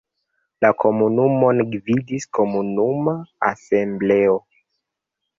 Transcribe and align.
La 0.65 0.69
komunumon 0.83 1.59
gvidis 1.73 2.25
komunuma 2.37 3.13
asembleo. 3.49 4.39